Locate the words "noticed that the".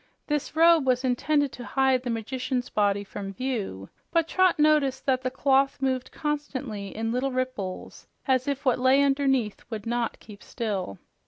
4.57-5.29